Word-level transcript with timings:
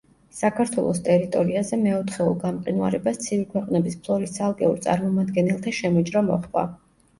საქართველოს 0.35 1.01
ტერიტორიაზე 1.07 1.79
მეოთხეულ 1.81 2.33
გამყინვარებას 2.47 3.21
ცივი 3.27 3.47
ქვეყნების 3.53 4.01
ფლორის 4.09 4.35
ცალკეულ 4.41 4.83
წარმომადგენელთა 4.89 5.77
შემოჭრა 5.85 6.27
მოჰყვა. 6.35 6.69